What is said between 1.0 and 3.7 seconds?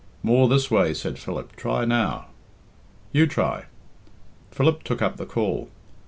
Philip. "Try now." "You try."